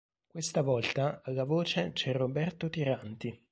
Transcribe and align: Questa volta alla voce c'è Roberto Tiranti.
Questa 0.25 0.63
volta 0.63 1.21
alla 1.23 1.43
voce 1.43 1.91
c'è 1.93 2.11
Roberto 2.11 2.69
Tiranti. 2.71 3.39